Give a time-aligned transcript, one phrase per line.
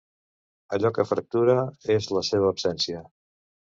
[0.77, 1.55] Allò que fractura
[1.99, 3.05] és la seva absència.